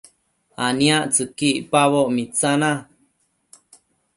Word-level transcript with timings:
aniactsëqui 0.65 1.49
icpaboc 1.59 2.07
mitsana 2.15 2.71